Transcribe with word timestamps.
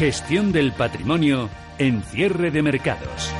Gestión 0.00 0.50
del 0.50 0.72
patrimonio 0.72 1.50
en 1.76 2.00
cierre 2.00 2.50
de 2.50 2.62
mercados. 2.62 3.34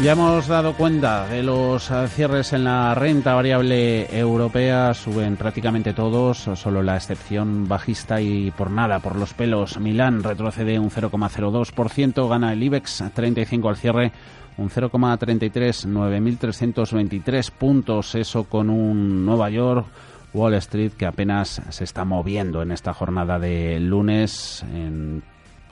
Ya 0.00 0.12
hemos 0.12 0.46
dado 0.46 0.74
cuenta 0.74 1.26
de 1.26 1.42
los 1.42 1.90
eh, 1.90 2.06
cierres 2.06 2.52
en 2.52 2.62
la 2.62 2.94
renta 2.94 3.34
variable 3.34 4.06
europea, 4.16 4.94
suben 4.94 5.36
prácticamente 5.36 5.92
todos, 5.92 6.48
solo 6.54 6.80
la 6.80 6.94
excepción 6.94 7.66
bajista 7.66 8.20
y 8.20 8.52
por 8.52 8.70
nada, 8.70 9.00
por 9.00 9.16
los 9.16 9.34
pelos. 9.34 9.80
Milán 9.80 10.22
retrocede 10.22 10.78
un 10.78 10.90
0,02%, 10.90 12.28
gana 12.28 12.52
el 12.52 12.62
IBEX 12.62 13.02
35 13.12 13.68
al 13.68 13.76
cierre 13.76 14.12
un 14.58 14.70
0,33, 14.70 15.88
9.323 15.88 17.50
puntos, 17.50 18.14
eso 18.14 18.44
con 18.44 18.70
un 18.70 19.26
Nueva 19.26 19.50
York 19.50 19.86
Wall 20.32 20.54
Street 20.54 20.92
que 20.92 21.06
apenas 21.06 21.62
se 21.68 21.84
está 21.84 22.04
moviendo 22.04 22.62
en 22.62 22.70
esta 22.70 22.92
jornada 22.92 23.38
de 23.38 23.80
lunes 23.80 24.64
en 24.72 25.22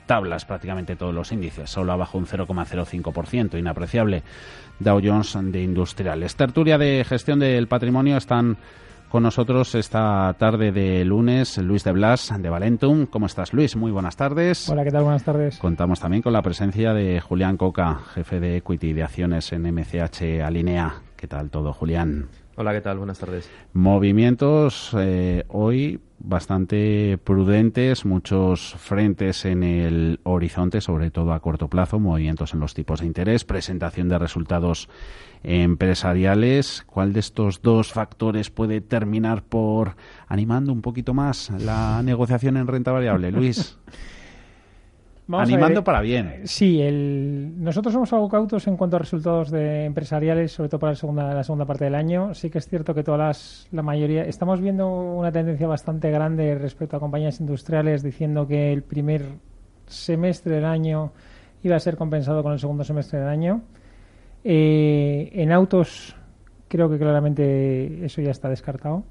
tablas 0.05 0.43
prácticamente 0.43 0.95
todos 0.95 1.13
los 1.13 1.31
índices, 1.31 1.69
solo 1.69 1.91
abajo 1.91 2.17
un 2.17 2.25
0,05%, 2.25 3.59
inapreciable. 3.59 4.23
Dow 4.79 4.99
Jones 5.03 5.37
de 5.39 5.61
industriales. 5.61 6.35
Tertulia 6.35 6.79
de 6.79 7.05
gestión 7.07 7.39
del 7.39 7.67
patrimonio 7.67 8.17
están 8.17 8.57
con 9.09 9.23
nosotros 9.23 9.75
esta 9.75 10.33
tarde 10.37 10.71
de 10.71 11.03
lunes 11.03 11.57
Luis 11.57 11.83
de 11.83 11.91
Blas 11.91 12.33
de 12.37 12.49
Valentum. 12.49 13.05
¿Cómo 13.05 13.25
estás, 13.25 13.53
Luis? 13.53 13.75
Muy 13.75 13.91
buenas 13.91 14.15
tardes. 14.15 14.69
Hola, 14.69 14.83
¿qué 14.83 14.91
tal? 14.91 15.03
Buenas 15.03 15.23
tardes. 15.23 15.57
Contamos 15.57 15.99
también 15.99 16.21
con 16.21 16.33
la 16.33 16.41
presencia 16.41 16.93
de 16.93 17.19
Julián 17.19 17.57
Coca, 17.57 17.99
jefe 18.13 18.39
de 18.39 18.57
Equity 18.57 18.93
de 18.93 19.03
Acciones 19.03 19.51
en 19.51 19.63
MCH 19.63 20.41
Alinea. 20.43 21.01
¿Qué 21.15 21.27
tal 21.27 21.49
todo, 21.49 21.73
Julián? 21.73 22.29
Hola, 22.59 22.73
¿qué 22.73 22.81
tal? 22.81 22.97
Buenas 22.97 23.17
tardes. 23.17 23.49
Movimientos 23.71 24.93
eh, 24.99 25.45
hoy 25.47 26.01
bastante 26.19 27.17
prudentes, 27.23 28.03
muchos 28.03 28.75
frentes 28.77 29.45
en 29.45 29.63
el 29.63 30.19
horizonte, 30.23 30.81
sobre 30.81 31.09
todo 31.09 31.31
a 31.31 31.39
corto 31.39 31.69
plazo, 31.69 31.99
movimientos 31.99 32.53
en 32.53 32.59
los 32.59 32.73
tipos 32.73 32.99
de 32.99 33.05
interés, 33.05 33.45
presentación 33.45 34.09
de 34.09 34.19
resultados 34.19 34.89
empresariales. 35.41 36.83
¿Cuál 36.85 37.13
de 37.13 37.21
estos 37.21 37.61
dos 37.61 37.93
factores 37.93 38.49
puede 38.49 38.81
terminar 38.81 39.41
por 39.41 39.95
animando 40.27 40.73
un 40.73 40.81
poquito 40.81 41.13
más 41.13 41.51
la 41.61 42.01
negociación 42.03 42.57
en 42.57 42.67
renta 42.67 42.91
variable, 42.91 43.31
Luis? 43.31 43.77
Animando 45.31 45.83
para 45.83 46.01
bien. 46.01 46.41
Sí, 46.45 46.81
el... 46.81 47.53
nosotros 47.57 47.93
somos 47.93 48.11
algo 48.13 48.27
cautos 48.29 48.67
en 48.67 48.77
cuanto 48.77 48.95
a 48.95 48.99
resultados 48.99 49.51
de 49.51 49.85
empresariales, 49.85 50.51
sobre 50.51 50.69
todo 50.69 50.79
para 50.79 50.93
la 50.93 50.95
segunda, 50.95 51.33
la 51.33 51.43
segunda 51.43 51.65
parte 51.65 51.85
del 51.85 51.95
año. 51.95 52.33
Sí 52.33 52.49
que 52.49 52.57
es 52.57 52.67
cierto 52.67 52.95
que 52.95 53.03
todas 53.03 53.19
las, 53.19 53.67
la 53.71 53.83
mayoría, 53.83 54.23
estamos 54.23 54.59
viendo 54.59 54.89
una 54.89 55.31
tendencia 55.31 55.67
bastante 55.67 56.09
grande 56.09 56.55
respecto 56.55 56.97
a 56.97 56.99
compañías 56.99 57.39
industriales 57.39 58.01
diciendo 58.01 58.47
que 58.47 58.73
el 58.73 58.81
primer 58.81 59.25
semestre 59.85 60.55
del 60.55 60.65
año 60.65 61.11
iba 61.63 61.75
a 61.75 61.79
ser 61.79 61.95
compensado 61.95 62.41
con 62.41 62.53
el 62.53 62.59
segundo 62.59 62.83
semestre 62.83 63.19
del 63.19 63.27
año. 63.27 63.61
Eh, 64.43 65.29
en 65.33 65.51
autos 65.51 66.15
creo 66.67 66.89
que 66.89 66.97
claramente 66.97 68.05
eso 68.05 68.21
ya 68.21 68.31
está 68.31 68.49
descartado. 68.49 69.03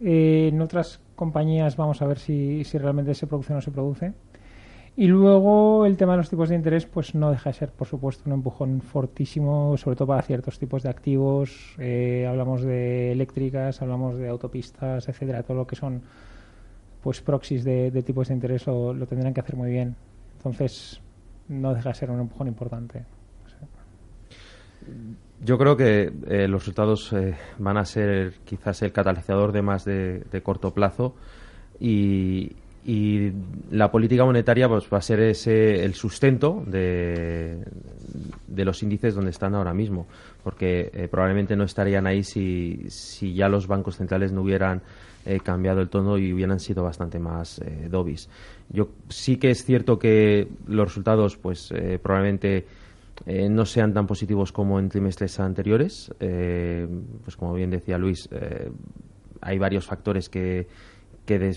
Eh, 0.00 0.50
en 0.52 0.60
otras 0.60 1.00
compañías 1.14 1.76
vamos 1.76 2.02
a 2.02 2.06
ver 2.06 2.18
si, 2.18 2.64
si 2.64 2.76
realmente 2.78 3.14
se 3.14 3.26
produce 3.26 3.52
o 3.52 3.56
no 3.56 3.62
se 3.62 3.70
produce. 3.70 4.12
Y 4.96 5.08
luego 5.08 5.86
el 5.86 5.96
tema 5.96 6.12
de 6.12 6.18
los 6.18 6.30
tipos 6.30 6.48
de 6.48 6.54
interés, 6.54 6.86
pues 6.86 7.16
no 7.16 7.30
deja 7.30 7.50
de 7.50 7.54
ser, 7.54 7.72
por 7.72 7.88
supuesto, 7.88 8.22
un 8.26 8.32
empujón 8.34 8.80
fortísimo, 8.80 9.76
sobre 9.76 9.96
todo 9.96 10.06
para 10.08 10.22
ciertos 10.22 10.56
tipos 10.58 10.84
de 10.84 10.88
activos. 10.88 11.74
Eh, 11.78 12.26
hablamos 12.28 12.62
de 12.62 13.10
eléctricas, 13.10 13.82
hablamos 13.82 14.16
de 14.18 14.28
autopistas, 14.28 15.08
etcétera, 15.08 15.42
todo 15.42 15.56
lo 15.56 15.66
que 15.66 15.74
son 15.74 16.00
pues 17.02 17.20
proxies 17.20 17.64
de, 17.64 17.90
tipos 18.02 18.28
de 18.28 18.34
interés 18.34 18.66
lo, 18.66 18.94
tendrán 19.06 19.34
que 19.34 19.40
hacer 19.40 19.56
muy 19.56 19.70
bien. 19.70 19.96
Entonces, 20.36 21.00
no 21.48 21.74
deja 21.74 21.88
de 21.88 21.94
ser 21.96 22.10
un 22.10 22.20
empujón 22.20 22.46
importante. 22.46 23.04
Yo 25.42 25.58
creo 25.58 25.76
que 25.76 26.12
eh, 26.28 26.46
los 26.46 26.62
resultados 26.62 27.12
eh, 27.12 27.34
van 27.58 27.78
a 27.78 27.84
ser 27.84 28.34
quizás 28.44 28.80
el 28.82 28.92
catalizador 28.92 29.50
de 29.50 29.62
más 29.62 29.84
de, 29.84 30.40
corto 30.44 30.72
plazo 30.72 31.16
y 31.80 32.52
la 33.74 33.90
política 33.90 34.24
monetaria 34.24 34.68
pues 34.68 34.84
va 34.92 34.98
a 34.98 35.02
ser 35.02 35.20
ese 35.20 35.84
el 35.84 35.94
sustento 35.94 36.62
de, 36.64 37.58
de 38.46 38.64
los 38.64 38.80
índices 38.84 39.16
donde 39.16 39.30
están 39.30 39.54
ahora 39.56 39.74
mismo 39.74 40.06
porque 40.44 40.90
eh, 40.94 41.08
probablemente 41.10 41.56
no 41.56 41.64
estarían 41.64 42.06
ahí 42.06 42.22
si, 42.22 42.84
si 42.88 43.34
ya 43.34 43.48
los 43.48 43.66
bancos 43.66 43.96
centrales 43.96 44.30
no 44.30 44.42
hubieran 44.42 44.82
eh, 45.26 45.40
cambiado 45.42 45.80
el 45.80 45.88
tono 45.88 46.18
y 46.18 46.32
hubieran 46.32 46.60
sido 46.60 46.84
bastante 46.84 47.18
más 47.18 47.58
eh, 47.58 47.88
dobis 47.90 48.28
yo 48.68 48.90
sí 49.08 49.38
que 49.38 49.50
es 49.50 49.64
cierto 49.64 49.98
que 49.98 50.46
los 50.68 50.86
resultados 50.86 51.36
pues 51.36 51.74
probablemente 52.00 52.66
no 53.26 53.64
sean 53.64 53.92
tan 53.92 54.06
positivos 54.06 54.50
como 54.50 54.78
en 54.80 54.88
trimestres 54.88 55.38
anteriores. 55.38 56.10
Pues 56.18 57.36
como 57.36 57.54
bien 57.54 57.70
decía 57.70 57.96
Luis 57.98 58.28
hay 59.40 59.58
varios 59.58 59.84
factores 59.84 60.28
que 60.28 60.66
que, 61.24 61.52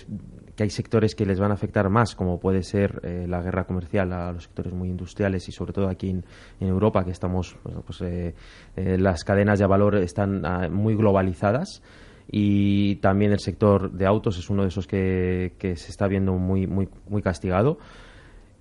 que, 0.56 0.62
hay 0.62 0.70
sectores 0.70 1.14
que 1.14 1.26
les 1.26 1.38
van 1.38 1.50
a 1.50 1.54
afectar 1.54 1.88
más, 1.88 2.14
como 2.14 2.38
puede 2.40 2.62
ser 2.62 3.00
eh, 3.02 3.26
la 3.28 3.40
guerra 3.42 3.64
comercial 3.64 4.12
a 4.12 4.32
los 4.32 4.44
sectores 4.44 4.72
muy 4.72 4.88
industriales 4.88 5.48
y 5.48 5.52
sobre 5.52 5.72
todo 5.72 5.88
aquí 5.88 6.10
en, 6.10 6.24
Europa, 6.60 7.04
que 7.04 7.10
estamos, 7.10 7.56
pues 7.86 8.00
eh, 8.02 8.34
eh, 8.76 8.98
las 8.98 9.24
cadenas 9.24 9.58
de 9.58 9.66
valor 9.66 9.96
están 9.96 10.44
ah, 10.44 10.68
muy 10.68 10.94
globalizadas 10.94 11.82
y 12.30 12.96
también 12.96 13.32
el 13.32 13.40
sector 13.40 13.92
de 13.92 14.06
autos 14.06 14.38
es 14.38 14.50
uno 14.50 14.62
de 14.62 14.68
esos 14.68 14.86
que, 14.86 15.54
que 15.58 15.76
se 15.76 15.90
está 15.90 16.06
viendo 16.08 16.32
muy, 16.34 16.66
muy, 16.66 16.88
muy 17.08 17.22
castigado. 17.22 17.78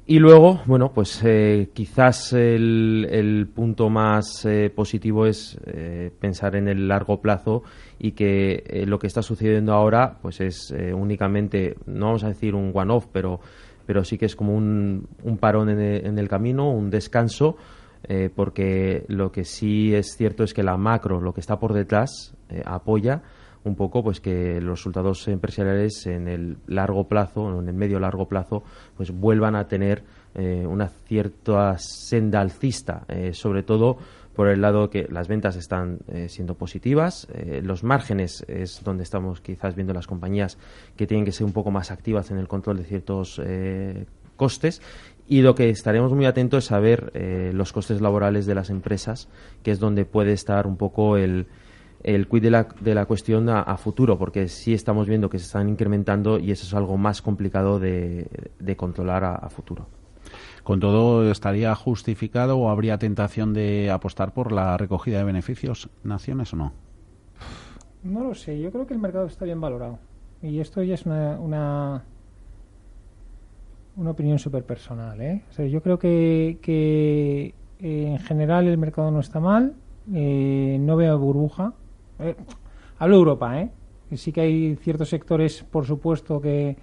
Y 0.10 0.20
luego, 0.20 0.62
bueno, 0.66 0.94
pues 0.94 1.22
eh, 1.26 1.70
quizás 1.74 2.32
el, 2.32 3.50
punto 3.54 3.90
más 3.90 4.46
eh, 4.46 4.72
positivo 4.74 5.26
es 5.26 5.60
eh, 5.66 6.12
pensar 6.18 6.56
en 6.56 6.70
el 6.70 6.88
largo 6.88 7.20
plazo 7.20 7.64
y 8.00 8.14
que 8.14 8.86
lo 8.88 9.00
que 9.00 9.08
está 9.08 9.22
sucediendo 9.22 9.74
ahora, 9.74 10.18
pues 10.22 10.40
es 10.40 10.74
únicamente, 10.94 11.76
no 11.88 12.06
vamos 12.06 12.24
a 12.24 12.30
decir 12.30 12.56
un 12.56 12.72
one-off, 12.74 13.08
pero, 13.12 13.42
pero 13.86 14.06
sí 14.06 14.18
que 14.18 14.28
es 14.28 14.38
como 14.38 14.56
un, 14.56 15.10
un 15.24 15.38
parón 15.40 15.68
en 15.68 15.82
el, 15.82 16.06
en 16.06 16.18
el, 16.18 16.30
camino, 16.30 16.72
un 16.72 16.90
descanso, 16.90 17.58
porque 18.34 19.04
lo 19.10 19.34
que 19.34 19.44
sí 19.44 19.94
es 19.94 20.16
cierto 20.16 20.46
es 20.46 20.54
que 20.54 20.64
la 20.64 20.78
macro, 20.78 21.20
lo 21.20 21.34
que 21.34 21.42
está 21.42 21.60
por 21.60 21.74
detrás, 21.74 22.34
apoya 22.64 23.24
un 23.68 23.76
poco 23.76 24.04
pues 24.04 24.20
que 24.20 24.60
los 24.62 24.80
resultados 24.80 25.28
empresariales 25.28 26.06
en 26.08 26.28
el 26.28 26.58
largo 26.68 27.08
plazo, 27.08 27.60
en 27.60 27.68
el 27.68 27.76
medio 27.76 28.00
largo 28.00 28.28
plazo, 28.28 28.64
pues 28.96 29.12
vuelvan 29.12 29.56
a 29.56 29.68
tener 29.68 30.04
eh, 30.36 30.66
una 30.66 30.88
cierta 30.88 31.78
senda 31.78 32.42
alcista, 32.42 33.04
eh, 33.08 33.34
sobre 33.34 33.64
todo 33.64 33.98
por 34.36 34.50
el 34.50 34.62
lado 34.62 34.90
que 34.90 35.08
las 35.10 35.28
ventas 35.28 35.56
están 35.56 36.00
eh, 36.08 36.30
siendo 36.30 36.54
positivas, 36.54 37.28
los 37.64 37.84
márgenes 37.84 38.46
es 38.48 38.84
donde 38.84 39.02
estamos 39.02 39.42
quizás 39.42 39.74
viendo 39.74 39.96
las 39.96 40.06
compañías 40.06 40.60
que 40.96 41.08
tienen 41.08 41.26
que 41.26 41.32
ser 41.32 41.46
un 41.48 41.54
poco 41.54 41.72
más 41.72 41.90
activas 41.90 42.30
en 42.30 42.38
el 42.38 42.48
control 42.48 42.78
de 42.78 42.84
ciertos 42.84 43.42
costes 44.36 44.84
y 45.28 45.42
lo 45.42 45.56
que 45.56 45.72
estaremos 45.72 46.14
muy 46.14 46.28
atentos 46.28 46.66
es 46.66 46.72
a 46.72 46.80
ver 46.80 47.12
los 47.56 47.74
costes 47.74 48.00
laborales 48.00 48.46
de 48.46 48.54
las 48.54 48.70
empresas, 48.70 49.28
que 49.64 49.72
es 49.72 49.80
donde 49.80 50.06
puede 50.06 50.34
estar 50.34 50.68
un 50.68 50.78
poco 50.78 51.18
el, 51.18 51.48
el 52.08 52.30
quid 52.30 52.42
de 52.42 52.52
la, 52.52 52.68
de 52.80 52.96
la 52.96 53.06
cuestión 53.06 53.50
a, 53.50 53.76
futuro, 53.76 54.18
porque 54.18 54.48
sí 54.48 54.74
estamos 54.74 55.10
viendo 55.10 55.30
que 55.30 55.40
se 55.40 55.46
están 55.46 55.68
incrementando 55.68 56.40
y 56.40 56.52
eso 56.52 56.66
es 56.66 56.74
algo 56.74 56.98
más 56.98 57.22
complicado 57.22 57.80
de, 57.80 58.30
controlar 58.78 59.26
a, 59.26 59.50
futuro. 59.50 59.88
¿Con 60.64 60.80
todo 60.80 61.30
estaría 61.30 61.76
justificado 61.76 62.58
o 62.58 62.70
habría 62.70 62.98
tentación 62.98 63.54
de 63.54 63.92
apostar 63.92 64.34
por 64.34 64.54
la 64.54 64.78
recogida 64.78 65.18
de 65.18 65.26
beneficios 65.26 65.90
naciones 66.06 66.54
o 66.54 66.56
no? 66.56 66.74
No 68.04 68.24
lo 68.24 68.34
sé, 68.36 68.58
yo 68.58 68.72
creo 68.72 68.88
que 68.88 68.94
el 68.94 69.02
mercado 69.02 69.26
está 69.26 69.44
bien 69.44 69.60
valorado. 69.60 70.00
Y 70.42 70.62
esto 70.62 70.82
ya 70.84 70.94
es 70.94 71.06
una, 71.06 71.38
una, 71.42 72.04
opinión 74.10 74.40
súper 74.40 74.64
personal. 74.64 75.20
¿eh? 75.20 75.44
yo 75.70 75.82
creo 75.82 76.00
que, 76.00 76.58
que 76.62 77.54
eh, 77.80 78.08
en 78.08 78.20
general 78.20 78.66
el 78.68 78.78
mercado 78.78 79.12
no 79.12 79.20
está 79.20 79.42
mal, 79.42 79.74
eh, 80.14 80.78
no 80.80 80.96
veo 80.96 81.20
burbuja, 81.20 81.74
eh, 82.20 82.36
hablo 83.00 83.16
de 83.16 83.20
Europa, 83.20 83.62
¿eh? 83.62 83.70
Sí 84.16 84.32
que 84.32 84.42
hay 84.42 84.76
ciertos 84.78 85.10
sectores, 85.10 85.64
por 85.64 85.86
supuesto, 85.86 86.40
que 86.40 86.78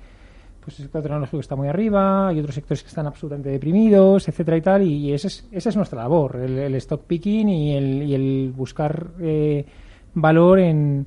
pues 0.60 0.78
el 0.78 0.84
sector 0.84 1.02
tecnológico 1.02 1.40
está 1.40 1.56
muy 1.56 1.68
arriba, 1.68 2.28
hay 2.28 2.38
otros 2.38 2.54
sectores 2.54 2.82
que 2.82 2.88
están 2.88 3.06
absolutamente 3.06 3.50
deprimidos, 3.50 4.28
etcétera 4.28 4.56
y 4.56 4.60
tal, 4.62 4.82
y 4.82 5.12
esa 5.12 5.28
es, 5.28 5.46
esa 5.52 5.68
es 5.68 5.76
nuestra 5.76 6.02
labor, 6.02 6.36
el, 6.36 6.74
stock 6.76 7.02
picking 7.04 7.48
y 7.50 7.76
el, 7.76 8.02
y 8.02 8.14
el 8.14 8.52
buscar 8.56 9.08
eh, 9.20 9.66
valor 10.14 10.60
en, 10.60 11.06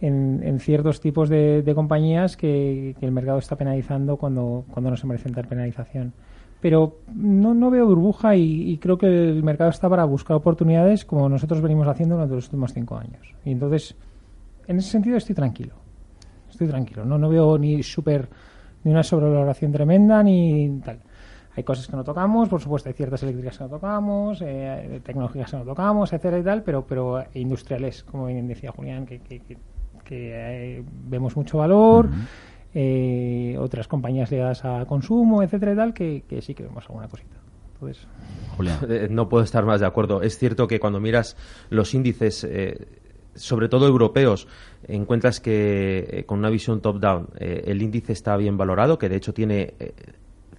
en, 0.00 0.60
ciertos 0.60 1.00
tipos 1.00 1.28
de, 1.28 1.72
compañías 1.74 2.36
que, 2.36 2.94
el 3.00 3.10
mercado 3.10 3.38
está 3.38 3.56
penalizando 3.56 4.16
cuando, 4.16 4.64
cuando 4.70 4.90
no 4.90 4.96
se 4.96 5.06
merecen 5.06 5.32
tal 5.32 5.48
penalización 5.48 6.12
pero 6.62 7.00
no, 7.12 7.54
no 7.54 7.70
veo 7.70 7.84
burbuja 7.84 8.36
y, 8.36 8.78
creo 8.78 8.96
que 8.96 9.06
el 9.06 9.42
mercado 9.42 9.68
está 9.68 9.90
para 9.90 10.04
buscar 10.04 10.36
oportunidades 10.36 11.04
como 11.04 11.28
nosotros 11.28 11.60
venimos 11.60 11.88
haciendo 11.88 12.14
durante 12.14 12.36
los 12.36 12.44
últimos 12.44 12.72
cinco 12.72 12.96
años. 12.96 13.34
Y 13.44 13.50
entonces, 13.50 13.96
en 14.68 14.78
ese 14.78 14.90
sentido 14.90 15.16
estoy 15.16 15.34
tranquilo. 15.34 15.74
Estoy 16.48 16.68
tranquilo. 16.68 17.04
No, 17.04 17.18
no 17.18 17.28
veo 17.28 17.58
ni 17.58 17.82
super 17.82 18.28
ni 18.84 18.92
una 18.92 19.02
sobrevaloración 19.02 19.72
tremenda 19.72 20.22
ni 20.22 20.80
tal. 20.84 21.00
Hay 21.56 21.64
cosas 21.64 21.88
que 21.88 21.96
no 21.96 22.04
tocamos, 22.04 22.48
por 22.48 22.60
supuesto, 22.60 22.88
hay 22.88 22.94
ciertas 22.94 23.24
eléctricas 23.24 23.58
que 23.58 23.64
no 23.64 23.70
tocamos, 23.70 24.40
eh, 24.40 25.00
tecnológicas 25.04 25.50
que 25.50 25.56
no 25.56 25.64
tocamos, 25.64 26.12
etcétera 26.12 26.38
y 26.38 26.44
tal, 26.44 26.62
pero, 26.62 26.86
pero 26.86 27.24
industriales, 27.34 28.04
como 28.04 28.26
bien 28.26 28.46
decía 28.46 28.70
Julián, 28.70 29.04
que, 29.04 29.20
eh, 30.10 30.84
vemos 31.08 31.36
mucho 31.36 31.58
valor. 31.58 32.08
Eh, 32.74 33.56
otras 33.58 33.86
compañías 33.88 34.30
ligadas 34.30 34.64
a 34.64 34.84
consumo, 34.86 35.42
etcétera 35.42 35.72
y 35.72 35.76
tal, 35.76 35.94
que, 35.94 36.22
sí 36.40 36.54
que 36.54 36.62
vemos 36.62 36.84
alguna 36.88 37.08
cosita. 37.08 37.36
Entonces... 37.74 38.06
No 39.10 39.28
puedo 39.28 39.44
estar 39.44 39.64
más 39.64 39.80
de 39.80 39.86
acuerdo. 39.86 40.22
Es 40.22 40.38
cierto 40.38 40.68
que 40.68 40.78
cuando 40.78 41.00
miras 41.00 41.36
los 41.70 41.94
índices 41.94 42.46
sobre 43.34 43.68
todo 43.70 43.88
europeos, 43.88 44.46
encuentras 44.86 45.40
que 45.40 46.24
con 46.26 46.40
una 46.40 46.50
visión 46.50 46.82
top-down 46.82 47.28
el 47.38 47.80
índice 47.80 48.12
está 48.12 48.36
bien 48.36 48.58
valorado, 48.58 48.98
que 48.98 49.08
de 49.08 49.16
hecho 49.16 49.32
tiene 49.32 49.74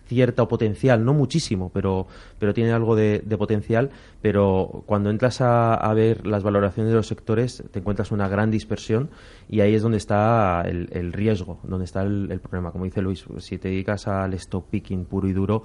cierto 0.05 0.47
potencial, 0.47 1.03
no 1.05 1.13
muchísimo, 1.13 1.71
pero, 1.73 2.07
pero 2.39 2.53
tiene 2.53 2.71
algo 2.71 2.95
de, 2.95 3.21
potencial, 3.38 3.89
pero 4.21 4.83
cuando 4.85 5.09
entras 5.09 5.41
a, 5.41 5.94
ver 5.94 6.25
las 6.25 6.44
valoraciones 6.44 6.91
de 6.91 6.95
los 6.95 7.07
sectores 7.07 7.63
te 7.71 7.79
encuentras 7.79 8.11
una 8.11 8.27
gran 8.27 8.51
dispersión 8.51 9.09
y 9.50 9.61
ahí 9.61 9.75
es 9.75 9.81
donde 9.81 9.97
está 9.97 10.63
el, 10.65 11.13
riesgo, 11.13 11.59
donde 11.63 11.85
está 11.85 12.03
el, 12.03 12.39
problema. 12.39 12.71
Como 12.71 12.85
dice 12.85 13.01
Luis, 13.01 13.25
si 13.39 13.57
te 13.57 13.69
dedicas 13.69 14.07
al 14.07 14.33
stock 14.33 14.67
picking 14.69 15.05
puro 15.05 15.27
y 15.27 15.33
duro, 15.33 15.63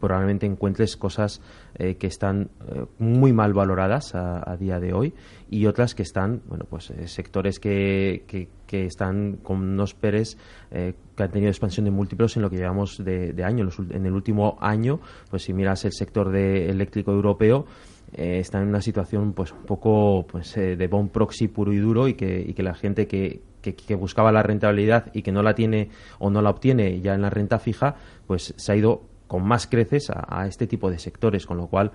probablemente 0.00 0.46
encuentres 0.46 0.96
cosas 0.96 1.40
eh, 1.78 1.96
que 1.96 2.06
están 2.06 2.48
eh, 2.68 2.84
muy 2.98 3.32
mal 3.32 3.52
valoradas 3.52 4.14
a, 4.14 4.56
día 4.56 4.80
de 4.80 4.94
hoy 4.94 5.12
y 5.50 5.66
otras 5.66 5.94
que 5.94 6.02
están, 6.02 6.42
bueno, 6.46 6.64
pues 6.68 6.90
eh, 6.90 7.06
sectores 7.08 7.60
que, 7.60 8.24
que, 8.26 8.86
están 8.86 9.36
con 9.42 9.62
unos 9.62 9.94
PERES 9.94 10.36
que 10.70 11.22
han 11.22 11.30
tenido 11.30 11.48
expansión 11.48 11.84
de 11.84 11.90
múltiplos 11.90 12.36
en 12.36 12.42
lo 12.42 12.50
que 12.50 12.56
llevamos 12.56 13.02
de, 13.02 13.32
año. 13.44 13.68
En, 13.90 14.06
el 14.06 14.12
último 14.12 14.58
año, 14.60 15.00
pues 15.30 15.44
si 15.44 15.52
miras 15.52 15.84
el 15.84 15.92
sector 15.92 16.30
de 16.30 16.68
eléctrico 16.68 17.12
europeo, 17.12 17.64
está 18.12 18.60
en 18.60 18.68
una 18.68 18.80
situación 18.80 19.32
pues 19.32 19.52
un 19.52 19.62
poco 19.62 20.26
pues 20.26 20.54
de 20.54 20.88
bond 20.88 21.10
proxy 21.10 21.48
puro 21.48 21.72
y 21.72 21.78
duro 21.78 22.08
y 22.08 22.14
que, 22.14 22.52
que 22.54 22.62
la 22.62 22.74
gente 22.74 23.06
que, 23.06 23.40
que, 23.74 23.94
buscaba 23.94 24.32
la 24.32 24.42
rentabilidad 24.42 25.10
y 25.12 25.22
que 25.22 25.32
no 25.32 25.42
la 25.42 25.54
tiene 25.54 25.90
o 26.18 26.30
no 26.30 26.42
la 26.42 26.50
obtiene 26.50 27.00
ya 27.00 27.14
en 27.14 27.22
la 27.22 27.30
renta 27.30 27.58
fija, 27.58 27.96
pues 28.26 28.54
se 28.56 28.72
ha 28.72 28.76
ido 28.76 29.02
con 29.26 29.46
más 29.46 29.66
creces 29.66 30.10
a, 30.10 30.46
este 30.46 30.66
tipo 30.66 30.90
de 30.90 30.98
sectores, 30.98 31.46
con 31.46 31.56
lo 31.56 31.66
cual 31.66 31.92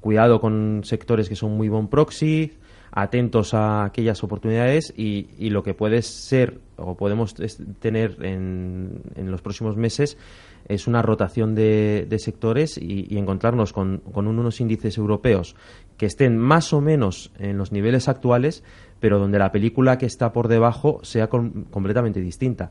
cuidado 0.00 0.40
con 0.40 0.82
sectores 0.84 1.28
que 1.28 1.34
son 1.34 1.56
muy 1.56 1.68
bon 1.68 1.88
proxy, 1.88 2.52
atentos 2.96 3.54
a 3.54 3.84
aquellas 3.84 4.22
oportunidades 4.22 4.94
y, 4.96 5.50
lo 5.50 5.64
que 5.64 5.74
puede 5.74 6.00
ser 6.02 6.60
o 6.76 6.96
podemos 6.96 7.34
tener 7.80 8.24
en, 8.24 9.02
los 9.16 9.42
próximos 9.42 9.76
meses 9.76 10.16
es 10.68 10.86
una 10.86 11.02
rotación 11.02 11.56
de, 11.56 12.06
sectores 12.18 12.78
y, 12.78 13.18
encontrarnos 13.18 13.72
con, 13.72 14.00
unos 14.14 14.60
índices 14.60 14.96
europeos 14.96 15.56
que 15.96 16.06
estén 16.06 16.38
más 16.38 16.72
o 16.72 16.80
menos 16.80 17.32
en 17.38 17.58
los 17.58 17.72
niveles 17.72 18.08
actuales, 18.08 18.62
pero 19.00 19.18
donde 19.18 19.40
la 19.40 19.50
película 19.50 19.98
que 19.98 20.06
está 20.06 20.32
por 20.32 20.46
debajo 20.46 21.00
sea 21.02 21.28
completamente 21.28 22.20
distinta. 22.20 22.70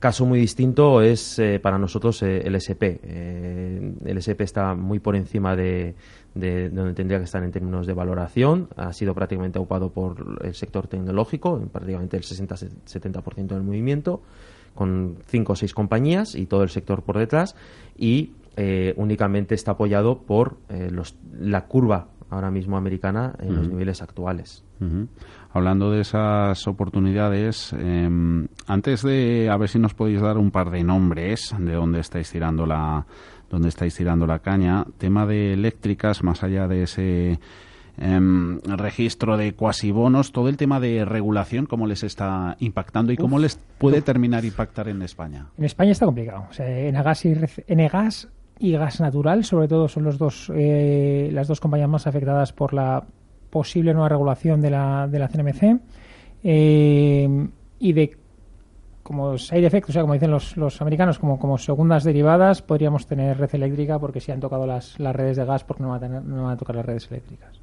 Caso 0.00 0.24
muy 0.24 0.40
distinto 0.40 1.02
es 1.02 1.38
eh, 1.38 1.60
para 1.60 1.76
nosotros 1.76 2.22
eh, 2.22 2.40
el 2.46 2.54
SP. 2.56 3.04
Eh, 3.04 3.92
el 4.06 4.16
SP 4.16 4.48
está 4.48 4.74
muy 4.74 4.98
por 4.98 5.14
encima 5.14 5.54
de, 5.54 5.94
donde 6.34 6.94
tendría 6.94 7.18
que 7.18 7.24
estar 7.24 7.44
en 7.44 7.52
términos 7.52 7.86
de 7.86 7.92
valoración. 7.92 8.70
Ha 8.76 8.94
sido 8.94 9.14
prácticamente 9.14 9.58
ocupado 9.58 9.90
por 9.90 10.38
el 10.42 10.54
sector 10.54 10.86
tecnológico, 10.86 11.58
en 11.58 11.68
prácticamente 11.68 12.16
el 12.16 12.22
60-70% 12.22 13.48
del 13.48 13.62
movimiento, 13.62 14.22
con 14.74 15.18
cinco 15.26 15.52
o 15.52 15.56
seis 15.56 15.74
compañías 15.74 16.34
y 16.34 16.46
todo 16.46 16.62
el 16.62 16.70
sector 16.70 17.02
por 17.02 17.18
detrás. 17.18 17.54
Y 17.94 18.32
únicamente 18.96 19.54
está 19.54 19.72
apoyado 19.72 20.18
por 20.22 20.58
los, 20.90 21.14
la 21.38 21.66
curva 21.66 22.08
ahora 22.30 22.50
mismo 22.50 22.76
americana 22.76 23.34
en 23.40 23.56
los 23.56 23.68
niveles 23.68 24.02
actuales. 24.02 24.64
Hablando 25.52 25.90
de 25.90 26.00
esas 26.00 26.66
oportunidades, 26.66 27.72
em, 27.74 28.48
antes 28.66 29.02
de 29.02 29.50
a 29.50 29.56
ver 29.56 29.68
si 29.68 29.78
nos 29.78 29.94
podéis 29.94 30.20
dar 30.20 30.38
un 30.38 30.50
par 30.50 30.70
de 30.70 30.82
nombres 30.82 31.54
de 31.58 31.74
dónde 31.74 32.00
estáis 32.00 32.30
tirando 32.30 32.64
la 32.64 33.04
dónde 33.50 33.68
estáis 33.68 33.96
tirando 33.96 34.26
la 34.26 34.38
caña, 34.38 34.86
tema 34.96 35.26
de 35.26 35.52
eléctricas 35.52 36.22
más 36.22 36.44
allá 36.44 36.68
de 36.68 36.84
ese 36.84 37.40
em, 37.98 38.60
registro 38.60 39.36
de 39.36 39.52
cuasibonos, 39.52 40.32
todo 40.32 40.48
el 40.48 40.56
tema 40.56 40.78
de 40.78 41.04
regulación, 41.04 41.66
cómo 41.66 41.86
les 41.86 42.04
está 42.04 42.56
impactando 42.60 43.12
y 43.12 43.16
cómo 43.16 43.38
les 43.38 43.56
puede 43.78 44.00
terminar 44.00 44.44
impactar 44.44 44.88
en 44.88 45.02
España. 45.02 45.48
En 45.58 45.64
España 45.64 45.90
está 45.90 46.06
complicado. 46.06 46.46
O 46.48 46.52
sea, 46.52 46.66
en 46.66 46.94
gas 46.94 47.24
y, 47.26 47.34
en 47.66 47.88
gas 47.88 48.28
y 48.60 48.72
gas 48.72 49.00
natural, 49.00 49.42
sobre 49.42 49.66
todo, 49.68 49.88
son 49.88 50.04
los 50.04 50.18
dos, 50.18 50.52
eh, 50.54 51.30
las 51.32 51.48
dos 51.48 51.60
compañías 51.60 51.88
más 51.88 52.06
afectadas 52.06 52.52
por 52.52 52.74
la 52.74 53.02
posible 53.48 53.94
nueva 53.94 54.10
regulación 54.10 54.60
de 54.60 54.70
la, 54.70 55.08
de 55.08 55.18
la 55.18 55.28
CNMC 55.28 55.80
eh, 56.44 57.48
y 57.78 57.92
de 57.92 58.16
como 59.02 59.34
hay 59.50 59.60
defectos, 59.62 59.90
o 59.90 59.92
sea, 59.94 60.02
como 60.02 60.12
dicen 60.12 60.30
los, 60.30 60.56
los 60.58 60.80
americanos, 60.82 61.18
como, 61.18 61.38
como 61.38 61.56
segundas 61.56 62.04
derivadas, 62.04 62.60
podríamos 62.60 63.06
tener 63.06 63.38
red 63.38 63.52
eléctrica 63.54 63.98
porque 63.98 64.20
si 64.20 64.30
han 64.30 64.40
tocado 64.40 64.66
las, 64.66 65.00
las 65.00 65.16
redes 65.16 65.38
de 65.38 65.46
gas, 65.46 65.64
porque 65.64 65.82
no 65.82 65.88
van, 65.88 65.96
a 65.96 66.00
tener, 66.00 66.22
no 66.22 66.44
van 66.44 66.52
a 66.52 66.56
tocar 66.56 66.76
las 66.76 66.84
redes 66.84 67.10
eléctricas. 67.10 67.60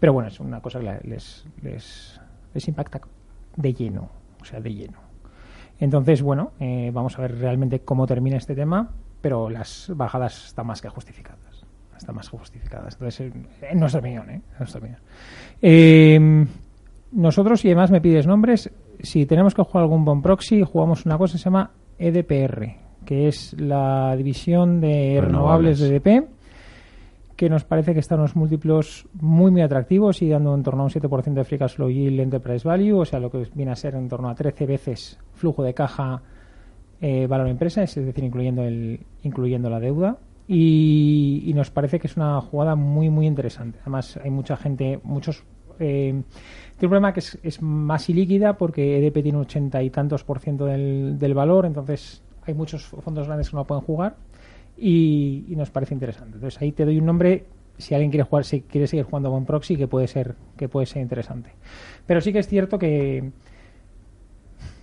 Pero 0.00 0.12
bueno, 0.12 0.28
es 0.28 0.40
una 0.40 0.60
cosa 0.60 0.80
que 0.80 1.08
les, 1.08 1.46
les, 1.62 2.20
les 2.52 2.68
impacta 2.68 3.00
de 3.56 3.72
lleno, 3.72 4.10
o 4.42 4.44
sea, 4.44 4.60
de 4.60 4.74
lleno. 4.74 4.98
Entonces, 5.78 6.22
bueno, 6.22 6.52
eh, 6.58 6.90
vamos 6.92 7.16
a 7.18 7.22
ver 7.22 7.38
realmente 7.38 7.80
cómo 7.80 8.06
termina 8.06 8.36
este 8.36 8.54
tema 8.54 8.90
pero 9.20 9.50
las 9.50 9.90
bajadas 9.94 10.46
están 10.46 10.66
más 10.66 10.80
que 10.80 10.88
justificadas. 10.88 11.66
Están 11.96 12.14
más 12.14 12.30
que 12.30 12.38
justificadas. 12.38 12.94
Entonces, 12.94 13.32
en 13.62 13.80
nuestra 13.80 14.00
opinión, 14.00 14.30
¿eh? 14.30 14.40
nuestra 14.58 14.78
opinión. 14.78 15.00
Eh, 15.60 16.46
nosotros, 17.12 17.64
y 17.64 17.68
además 17.68 17.90
me 17.90 18.00
pides 18.00 18.26
nombres, 18.26 18.70
si 19.00 19.26
tenemos 19.26 19.54
que 19.54 19.62
jugar 19.62 19.82
algún 19.82 20.04
bon 20.04 20.22
proxy, 20.22 20.62
jugamos 20.62 21.06
una 21.06 21.18
cosa 21.18 21.32
que 21.32 21.38
se 21.38 21.44
llama 21.44 21.70
EDPR, 21.98 22.76
que 23.04 23.28
es 23.28 23.58
la 23.58 24.14
división 24.16 24.80
de 24.80 25.20
renovables, 25.20 25.80
de 25.80 25.96
EDP, 25.96 26.28
que 27.36 27.48
nos 27.48 27.64
parece 27.64 27.94
que 27.94 28.00
están 28.00 28.18
unos 28.18 28.36
múltiplos 28.36 29.06
muy, 29.14 29.50
muy 29.50 29.62
atractivos 29.62 30.22
y 30.22 30.28
dando 30.28 30.54
en 30.54 30.62
torno 30.62 30.82
a 30.82 30.86
un 30.86 30.90
7% 30.90 31.32
de 31.32 31.44
free 31.44 31.58
cash 31.58 31.76
flow 31.76 31.88
yield 31.88 32.20
enterprise 32.20 32.66
value, 32.66 32.98
o 32.98 33.04
sea, 33.04 33.20
lo 33.20 33.30
que 33.30 33.46
viene 33.54 33.72
a 33.72 33.76
ser 33.76 33.94
en 33.94 34.08
torno 34.08 34.28
a 34.28 34.34
13 34.34 34.66
veces 34.66 35.18
flujo 35.34 35.62
de 35.62 35.72
caja 35.72 36.20
eh, 37.00 37.26
valor 37.26 37.48
empresa, 37.48 37.82
es 37.82 37.94
decir, 37.94 38.24
incluyendo, 38.24 38.64
el, 38.64 39.00
incluyendo 39.22 39.70
la 39.70 39.80
deuda. 39.80 40.18
Y, 40.46 41.52
nos 41.54 41.70
parece 41.70 41.98
que 41.98 42.06
es 42.06 42.16
una 42.16 42.40
jugada 42.40 42.74
muy, 42.74 43.10
muy 43.10 43.26
interesante. 43.26 43.78
Además, 43.82 44.18
hay 44.22 44.30
mucha 44.30 44.56
gente, 44.56 44.98
muchos. 45.02 45.44
Eh, 45.78 46.10
tiene 46.10 46.86
un 46.86 46.90
problema 46.90 47.12
que 47.12 47.20
es, 47.20 47.62
más 47.62 48.08
ilíquida 48.08 48.56
porque 48.56 48.98
EDP 48.98 49.22
tiene 49.22 49.38
ochenta 49.38 49.82
y 49.82 49.90
tantos 49.90 50.24
por 50.24 50.40
ciento 50.40 50.64
del, 50.64 51.18
del 51.18 51.34
valor, 51.34 51.66
entonces 51.66 52.22
hay 52.46 52.54
muchos 52.54 52.84
fondos 52.84 53.26
grandes 53.26 53.50
que 53.50 53.56
no 53.56 53.64
pueden 53.64 53.84
jugar 53.84 54.16
y, 54.78 55.44
nos 55.56 55.70
parece 55.70 55.94
interesante. 55.94 56.36
Entonces 56.36 56.60
ahí 56.60 56.72
te 56.72 56.84
doy 56.84 56.98
un 56.98 57.06
nombre 57.06 57.44
si 57.76 57.94
alguien 57.94 58.10
quiere 58.10 58.24
jugar, 58.24 58.44
si 58.44 58.62
quiere 58.62 58.86
seguir 58.86 59.04
jugando 59.04 59.30
con 59.30 59.44
proxy, 59.44 59.76
que 59.76 59.86
puede 59.86 60.08
ser, 60.08 60.34
que 60.56 60.68
puede 60.68 60.86
ser 60.86 61.02
interesante. 61.02 61.50
Pero 62.06 62.20
sí 62.20 62.32
que 62.32 62.40
es 62.40 62.48
cierto 62.48 62.78
que, 62.78 63.30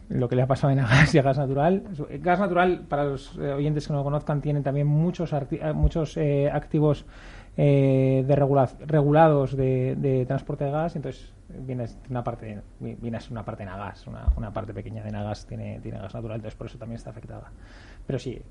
lo 0.10 0.30
que 0.30 0.36
le 0.36 0.42
ha 0.44 0.48
pasado 0.48 0.72
en 0.72 0.80
gas 0.80 1.14
y 1.16 1.20
a 1.20 1.22
gas 1.22 1.38
natural. 1.38 1.84
Gas 2.22 2.40
natural, 2.40 2.86
para 2.88 3.06
los 3.06 3.38
eh, 3.38 3.54
oyentes 3.54 3.88
que 3.88 3.94
no 3.94 4.00
lo 4.00 4.06
conozcan, 4.06 4.42
tiene 4.42 4.62
también 4.62 4.88
muchos, 4.88 5.34
eh, 5.34 5.74
muchos 5.74 6.18
eh, 6.18 6.50
activos 6.52 7.06
de 7.58 8.26
regulados 8.86 9.56
de, 9.56 10.26
transporte 10.28 10.66
de 10.66 10.72
gas, 10.72 10.98
entonces 10.98 11.34
viene 11.48 11.86
una 12.10 12.22
parte 12.22 12.62
viene 12.82 13.16
a 13.16 13.22
ser 13.22 13.32
una 13.32 13.46
parte 13.46 13.64
en 13.64 13.70
gas, 13.70 14.06
una, 14.08 14.26
una 14.36 14.52
parte 14.52 14.74
pequeña 14.74 15.02
de 15.04 15.12
Nagas 15.12 15.46
tiene, 15.46 15.80
tiene 15.80 16.00
gas 16.00 16.14
natural, 16.14 16.36
entonces 16.36 16.58
por 16.58 16.68
eso 16.68 16.78
también 16.78 16.98
está 16.98 17.12
afectada. 17.12 17.52
Pero 18.06 18.20
sí, 18.20 18.42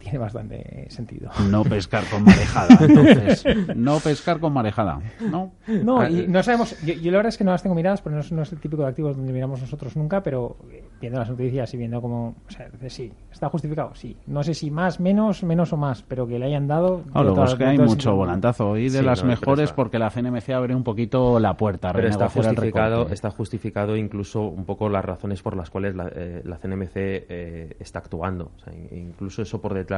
tiene 0.00 0.18
bastante 0.18 0.86
sentido. 0.88 1.30
No 1.50 1.62
pescar 1.62 2.04
con 2.10 2.24
marejada, 2.24 2.78
entonces. 2.80 3.44
no 3.76 3.98
pescar 4.00 4.40
con 4.40 4.52
marejada, 4.52 5.00
¿no? 5.20 5.52
No, 5.68 6.08
y 6.08 6.26
no 6.26 6.42
sabemos. 6.42 6.74
Yo, 6.82 6.94
la 7.10 7.18
verdad 7.18 7.28
es 7.28 7.36
que 7.36 7.44
no 7.44 7.50
las 7.50 7.62
tengo 7.62 7.74
miradas, 7.74 8.00
pero 8.00 8.16
no 8.30 8.42
es, 8.42 8.52
el 8.52 8.58
típico 8.58 8.82
de 8.82 8.88
activos 8.88 9.16
donde 9.16 9.32
miramos 9.32 9.60
nosotros 9.60 9.96
nunca, 9.96 10.22
pero 10.22 10.56
viendo 11.00 11.18
las 11.18 11.28
noticias 11.28 11.72
y 11.74 11.76
viendo 11.76 12.00
cómo. 12.00 12.34
O 12.48 12.50
sea, 12.50 12.70
sí, 12.88 13.12
¿está 13.30 13.50
justificado? 13.50 13.94
Sí. 13.94 14.16
No 14.26 14.42
sé 14.42 14.54
si 14.54 14.70
más, 14.70 15.00
menos, 15.00 15.42
menos 15.42 15.72
o 15.74 15.76
más, 15.76 16.02
pero 16.02 16.26
que 16.26 16.38
le 16.38 16.46
hayan 16.46 16.66
dado. 16.66 17.02
No, 17.14 17.22
luego 17.22 17.44
es 17.44 17.54
que 17.54 17.64
hay 17.64 17.78
mucho 17.78 18.14
volantazo 18.14 18.78
y 18.78 18.88
de 18.88 19.02
las 19.02 19.22
mejores 19.22 19.72
porque 19.72 19.98
la 19.98 20.08
CNMC 20.08 20.48
abre 20.50 20.74
un 20.74 20.82
poquito 20.82 21.38
la 21.38 21.54
puerta. 21.54 21.92
Pero 21.92 22.08
está 22.08 22.30
justificado, 22.30 23.08
está 23.10 23.30
justificado 23.30 23.96
incluso 23.96 24.42
un 24.42 24.64
poco 24.64 24.88
las 24.88 25.04
razones 25.04 25.42
por 25.42 25.56
las 25.56 25.68
cuales 25.68 25.94
la, 25.94 26.10
eh, 26.14 26.42
CNMC 26.62 26.92
eh, 26.94 27.76
está 27.78 27.98
actuando. 27.98 28.52
O 28.56 28.64
sea, 28.64 28.72
incluso 28.92 29.42
eso 29.42 29.60
por 29.60 29.74
detrás 29.74 29.89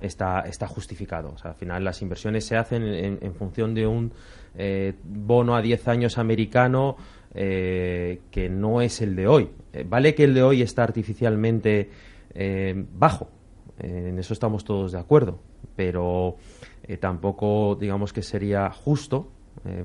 está, 0.00 0.40
está 0.40 0.66
justificado. 0.66 1.32
O 1.34 1.38
sea, 1.38 1.52
al 1.52 1.56
final 1.56 1.84
las 1.84 2.02
inversiones 2.02 2.44
se 2.44 2.56
hacen 2.56 2.82
en, 2.84 3.34
función 3.34 3.74
de 3.74 3.86
un 3.86 4.12
eh, 4.56 4.94
bono 5.04 5.56
a 5.56 5.62
10 5.62 5.88
años 5.88 6.18
americano 6.18 6.96
que 7.34 8.48
no 8.48 8.80
es 8.80 9.02
el 9.02 9.16
de 9.16 9.26
hoy. 9.26 9.50
vale 9.86 10.14
que 10.14 10.22
el 10.22 10.34
de 10.34 10.42
hoy 10.44 10.62
está 10.62 10.84
artificialmente 10.84 11.90
bajo, 12.92 13.28
en 13.80 14.16
eso 14.20 14.34
estamos 14.34 14.64
todos 14.64 14.92
de 14.92 15.00
acuerdo, 15.00 15.40
pero 15.74 16.36
tampoco 17.00 17.74
digamos 17.74 18.12
que 18.12 18.22
sería 18.22 18.70
justo, 18.70 19.32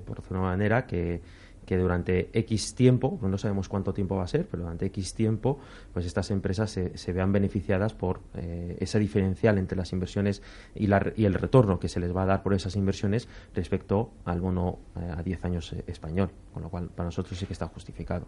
por 0.06 0.18
decirlo 0.18 0.38
de 0.38 0.44
una 0.44 0.50
manera, 0.52 0.86
que 0.86 1.22
que 1.70 1.78
durante 1.78 2.32
X 2.34 2.74
tiempo, 2.74 3.20
no 3.22 3.38
sabemos 3.38 3.70
cuánto 3.70 3.94
tiempo 3.94 4.16
va 4.16 4.24
a 4.24 4.28
ser, 4.28 4.48
pero 4.48 4.64
durante 4.64 4.88
X 4.88 5.14
tiempo, 5.14 5.60
pues 5.94 6.08
estas 6.08 6.32
empresas 6.32 6.72
se, 6.72 7.14
vean 7.14 7.32
beneficiadas 7.32 7.94
por 7.94 8.22
eh, 8.34 8.76
ese 8.80 8.98
diferencial 8.98 9.60
entre 9.60 9.78
las 9.78 9.94
inversiones 9.94 10.42
y, 10.74 10.88
la, 10.88 11.14
y, 11.16 11.26
el 11.26 11.36
retorno 11.36 11.80
que 11.80 11.88
se 11.88 12.00
les 12.00 12.12
va 12.16 12.24
a 12.24 12.26
dar 12.26 12.42
por 12.42 12.56
esas 12.56 12.76
inversiones 12.76 13.30
respecto 13.54 14.10
al 14.26 14.42
bono 14.42 14.80
eh, 14.96 15.14
a 15.16 15.22
10 15.22 15.46
años 15.46 15.72
eh, 15.74 15.84
español, 15.86 16.32
con 16.56 16.64
lo 16.64 16.70
cual 16.70 16.90
para 16.90 17.06
nosotros 17.06 17.38
sí 17.38 17.46
que 17.46 17.54
está 17.54 17.68
justificado. 17.68 18.26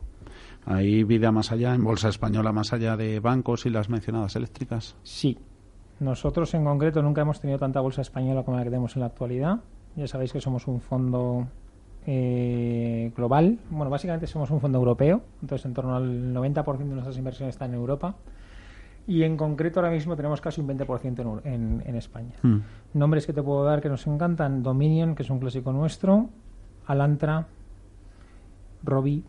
¿Hay 0.68 1.04
vida 1.04 1.32
más 1.32 1.52
allá, 1.52 1.74
en 1.74 1.84
Bolsa 1.84 2.10
Española, 2.10 2.52
más 2.52 2.74
allá 2.74 2.96
de 2.96 3.20
bancos 3.22 3.66
y 3.66 3.72
las 3.72 3.90
mencionadas 3.90 4.36
eléctricas? 4.36 4.96
Sí. 5.02 5.40
Nosotros 6.00 6.54
en 6.54 6.64
concreto 6.64 7.02
nunca 7.02 7.22
hemos 7.22 7.42
tenido 7.42 7.58
tanta 7.58 7.82
bolsa 7.82 8.02
española 8.04 8.44
como 8.44 8.58
la 8.58 8.64
que 8.64 8.70
tenemos 8.70 8.96
en 8.96 9.00
la 9.00 9.08
actualidad. 9.08 9.62
Ya 9.96 10.06
sabéis 10.06 10.32
que 10.32 10.42
somos 10.42 10.68
un 10.68 10.80
fondo 10.80 11.48
eh, 12.06 13.12
global. 13.16 13.60
Bueno, 13.70 13.90
básicamente 13.90 14.28
somos 14.28 14.50
un 14.52 14.60
fondo 14.60 14.78
europeo, 14.78 15.22
entonces 15.42 15.66
en 15.66 15.74
torno 15.74 15.96
al 15.96 16.34
90% 16.34 16.78
de 16.78 16.86
nuestras 16.86 17.18
inversiones 17.18 17.56
están 17.56 17.72
en 17.72 17.76
Europa. 17.76 18.16
Y 19.08 19.24
en 19.24 19.36
concreto 19.36 19.80
ahora 19.80 19.92
mismo 19.92 20.16
tenemos 20.16 20.42
casi 20.42 20.62
un 20.62 20.68
20% 20.68 21.42
en, 21.44 21.84
en, 21.86 21.96
España. 21.96 22.34
Hmm. 22.44 22.60
Nombres 22.94 23.26
que 23.26 23.34
te 23.34 23.42
puedo 23.42 23.64
dar 23.64 23.82
que 23.82 23.90
nos 23.90 24.06
encantan: 24.06 24.62
Dominion, 24.62 25.16
que 25.16 25.24
es 25.24 25.30
un 25.30 25.40
clásico 25.40 25.72
nuestro, 25.72 26.30
Alantra, 26.86 27.48
Robi, 28.84 29.24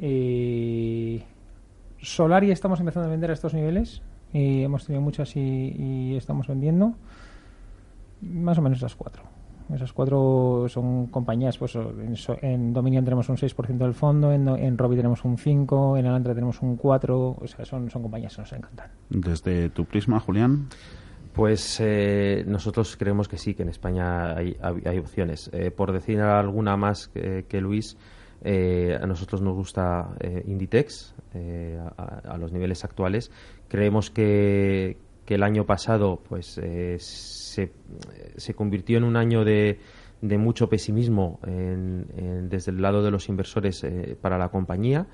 eh, 0.00 1.22
Solari 2.00 2.50
estamos 2.50 2.80
empezando 2.80 3.08
a 3.08 3.10
vender 3.10 3.30
a 3.30 3.34
estos 3.34 3.54
niveles. 3.54 4.02
Y 4.32 4.62
hemos 4.62 4.84
tenido 4.84 5.00
muchas 5.00 5.36
y, 5.36 5.40
y 5.40 6.16
estamos 6.16 6.48
vendiendo. 6.48 6.94
Más 8.20 8.58
o 8.58 8.62
menos 8.62 8.80
las 8.82 8.96
cuatro. 8.96 9.33
Esas 9.72 9.92
cuatro 9.92 10.66
son 10.68 11.06
compañías, 11.06 11.56
pues 11.56 11.76
en, 12.42 12.72
Dominion 12.72 13.04
tenemos 13.04 13.28
un 13.28 13.36
6% 13.36 13.78
del 13.78 13.94
fondo, 13.94 14.30
en, 14.32 14.46
en 14.48 14.76
Robi 14.76 14.96
tenemos 14.96 15.24
un 15.24 15.38
5%, 15.38 15.98
en 15.98 16.06
Alantra 16.06 16.34
tenemos 16.34 16.60
un 16.60 16.78
4%, 16.78 17.36
o 17.40 17.46
sea, 17.46 17.64
son, 17.64 17.90
son 17.90 18.02
compañías 18.02 18.34
que 18.34 18.42
nos 18.42 18.52
encantan. 18.52 18.90
Desde 19.08 19.70
tu 19.70 19.86
prisma, 19.86 20.20
Julián. 20.20 20.68
Pues 21.32 21.80
eh, 21.80 22.44
nosotros 22.46 22.96
creemos 22.96 23.26
que 23.26 23.38
sí, 23.38 23.54
que 23.54 23.62
en 23.62 23.68
España 23.68 24.36
hay, 24.36 24.56
hay, 24.62 24.98
opciones. 24.98 25.50
Eh, 25.52 25.72
por 25.72 25.92
decir 25.92 26.20
alguna 26.20 26.76
más 26.76 27.08
que, 27.08 27.60
Luis, 27.60 27.96
eh, 28.42 28.96
a 29.00 29.04
nosotros 29.06 29.42
nos 29.42 29.54
gusta 29.54 30.10
Inditex 30.44 31.14
a, 31.96 32.04
a, 32.32 32.38
los 32.38 32.52
niveles 32.52 32.84
actuales. 32.84 33.32
Creemos 33.66 34.10
que, 34.10 34.96
que 35.24 35.34
el 35.34 35.42
año 35.42 35.64
pasado 35.64 36.20
pues 36.28 36.58
eh, 36.58 36.96
se, 37.54 38.54
convirtió 38.54 38.98
en 38.98 39.04
un 39.04 39.16
año 39.16 39.44
de, 39.44 39.78
de 40.20 40.38
mucho 40.38 40.68
pesimismo 40.68 41.38
desde 41.42 42.70
el 42.70 42.80
lado 42.80 43.02
de 43.02 43.10
los 43.10 43.28
inversores 43.28 43.84
eh, 43.84 44.16
para 44.20 44.38
la 44.38 44.48
compañía, 44.48 45.06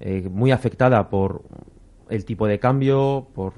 eh, 0.00 0.28
muy 0.30 0.52
afectada 0.52 1.08
por 1.08 1.42
el 2.10 2.24
tipo 2.24 2.46
de 2.46 2.58
cambio, 2.58 3.28
por 3.34 3.54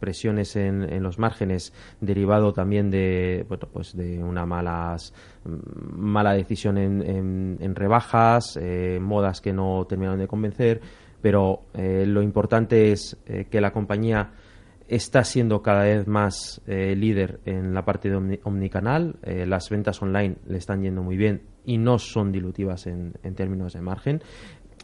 presiones 0.00 0.56
en, 0.56 0.82
en, 0.82 1.02
los 1.04 1.20
márgenes, 1.20 1.72
derivado 2.00 2.52
también 2.52 2.90
de, 2.90 3.46
pues 3.72 3.96
de 3.96 4.22
una 4.22 4.44
malas, 4.44 5.14
mala 5.44 6.34
decisión 6.34 6.76
en, 6.76 7.56
en 7.60 7.74
rebajas, 7.76 8.58
modas 9.00 9.40
que 9.40 9.52
no 9.52 9.86
terminaron 9.88 10.18
de 10.18 10.26
convencer, 10.26 10.80
pero 11.22 11.66
lo 11.72 12.20
importante 12.20 12.90
es 12.90 13.16
que 13.48 13.60
la 13.60 13.72
compañía 13.72 14.32
está 14.88 15.24
siendo 15.24 15.62
cada 15.62 15.84
vez 15.84 16.06
más 16.06 16.60
eh, 16.66 16.94
líder 16.94 17.40
en 17.44 17.74
la 17.74 17.84
parte 17.84 18.10
de 18.10 18.40
omnicanal. 18.44 19.16
Eh, 19.22 19.46
las 19.46 19.70
ventas 19.70 20.00
online 20.02 20.36
le 20.46 20.58
están 20.58 20.82
yendo 20.82 21.02
muy 21.02 21.16
bien 21.16 21.42
y 21.64 21.78
no 21.78 21.98
son 21.98 22.32
dilutivas 22.32 22.86
en, 22.86 23.14
en 23.22 23.34
términos 23.34 23.72
de 23.72 23.80
margen 23.80 24.22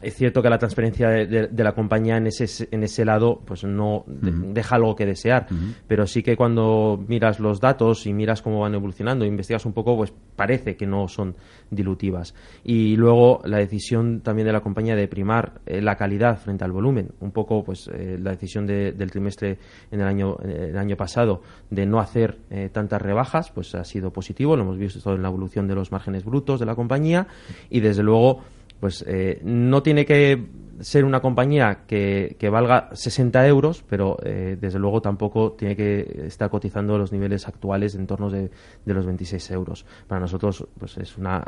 es 0.03 0.15
cierto 0.15 0.43
que 0.43 0.49
la 0.49 0.59
transparencia 0.59 1.09
de, 1.09 1.51
la 1.53 1.73
compañía 1.73 2.17
en 2.17 2.27
ese, 2.27 2.69
en 2.71 2.83
ese 2.83 3.05
lado 3.05 3.41
pues 3.45 3.65
no 3.65 4.05
deja 4.07 4.77
algo 4.77 4.97
que 4.97 5.07
desear, 5.07 5.47
pero 5.87 6.07
sí 6.07 6.23
que 6.23 6.37
cuando 6.37 7.03
miras 7.07 7.41
los 7.41 7.61
datos 7.61 8.07
y 8.07 8.13
miras 8.13 8.43
cómo 8.43 8.61
van 8.61 8.75
evolucionando, 8.75 9.25
investigas 9.25 9.67
un 9.67 9.73
poco, 9.73 9.97
pues 9.97 10.13
parece 10.37 10.77
que 10.77 10.87
no 10.87 11.07
son 11.09 11.37
dilutivas. 11.71 12.35
Y 12.65 12.97
luego 12.97 13.43
la 13.45 13.59
decisión 13.59 14.21
también 14.21 14.47
de 14.47 14.53
la 14.53 14.61
compañía 14.61 14.97
de 14.97 15.07
primar 15.07 15.61
eh, 15.67 15.81
la 15.83 15.97
calidad 15.97 16.39
frente 16.39 16.65
al 16.65 16.73
volumen, 16.73 17.13
un 17.21 17.31
poco 17.31 17.63
pues 17.63 17.89
eh, 17.93 18.19
la 18.21 18.31
decisión 18.31 18.67
del 18.67 19.11
trimestre 19.11 19.59
en 19.91 20.01
el 20.01 20.07
año, 20.07 20.39
el 20.39 20.79
año 20.79 20.97
pasado 20.97 21.43
de 21.69 21.87
no 21.87 22.01
hacer 22.01 22.39
eh, 22.51 22.71
tantas 22.73 23.03
rebajas, 23.03 23.51
pues 23.51 23.75
ha 23.75 23.85
sido 23.85 24.13
positivo, 24.13 24.57
lo 24.57 24.63
hemos 24.63 24.79
visto 24.79 25.15
en 25.15 25.23
la 25.23 25.29
evolución 25.29 25.69
de 25.69 25.75
los 25.75 25.93
márgenes 25.93 26.25
brutos 26.25 26.61
de 26.61 26.67
la 26.67 26.75
compañía 26.75 27.27
y 27.69 27.81
desde 27.81 28.03
luego 28.03 28.41
pues 28.81 29.05
eh, 29.07 29.41
no 29.45 29.83
tiene 29.83 30.05
que 30.05 30.43
ser 30.81 31.05
una 31.05 31.21
compañía 31.21 31.81
que, 31.87 32.37
que 32.39 32.49
valga 32.49 32.89
60 32.93 33.47
euros, 33.47 33.85
pero 33.89 34.17
eh, 34.25 34.57
desde 34.59 34.79
luego 34.79 35.03
tampoco 35.03 35.53
tiene 35.53 35.77
que 35.77 36.23
estar 36.25 36.49
cotizando 36.51 36.97
los 36.97 37.13
niveles 37.13 37.47
actuales 37.47 37.95
en 37.95 38.07
torno 38.07 38.31
de, 38.31 38.51
de, 38.85 38.95
los 38.95 39.05
26 39.05 39.51
euros. 39.51 39.85
Para 40.09 40.21
nosotros 40.21 40.67
pues 40.79 40.97
es, 40.97 41.19
una, 41.19 41.45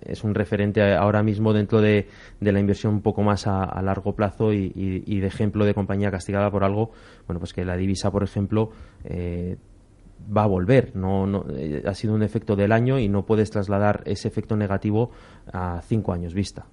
es 0.00 0.24
un 0.24 0.34
referente 0.34 0.94
ahora 0.94 1.22
mismo 1.22 1.52
dentro 1.52 1.80
de, 1.80 2.08
de 2.40 2.52
la 2.52 2.60
inversión 2.60 2.94
un 2.94 3.02
poco 3.02 3.22
más 3.22 3.46
a, 3.46 3.80
largo 3.82 4.14
plazo 4.14 4.52
y, 4.52 4.72
y, 4.74 5.20
de 5.20 5.26
ejemplo 5.26 5.64
de 5.64 5.74
compañía 5.74 6.10
castigada 6.10 6.50
por 6.50 6.64
algo, 6.64 6.90
bueno, 7.26 7.38
pues 7.38 7.52
que 7.52 7.64
la 7.64 7.76
divisa, 7.76 8.10
por 8.10 8.22
ejemplo, 8.22 8.70
eh, 9.04 9.56
va 10.34 10.44
a 10.44 10.46
volver. 10.46 10.94
No, 10.94 11.26
no, 11.26 11.44
eh, 11.56 11.82
ha 11.86 11.94
sido 11.94 12.14
un 12.14 12.22
efecto 12.22 12.56
del 12.56 12.72
año 12.72 12.98
y 12.98 13.08
no 13.08 13.24
puedes 13.24 13.50
trasladar 13.50 14.02
ese 14.06 14.28
efecto 14.28 14.56
negativo 14.56 15.10
a 15.52 15.80
cinco 15.82 16.12
años 16.12 16.34
vista. 16.34 16.66